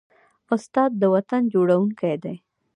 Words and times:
استاد 0.55 0.91
د 1.01 1.03
وطن 1.13 1.41
جوړوونکی 1.53 2.13
دی. 2.23 2.35